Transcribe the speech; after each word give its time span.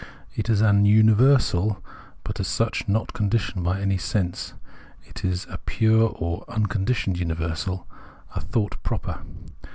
It 0.35 0.49
is 0.49 0.61
an 0.61 0.85
universal, 0.85 1.77
but 2.23 2.39
as 2.39 2.47
such, 2.47 2.87
not 2.87 3.13
conditioned 3.13 3.63
by 3.63 3.85
sense; 3.97 4.55
it 5.03 5.23
is 5.23 5.45
a 5.47 5.59
pure 5.59 6.09
or 6.15 6.43
"unconditioned" 6.47 7.19
universal— 7.19 7.87
a 8.35 8.41
thought 8.41 8.81
proper. 8.81 9.19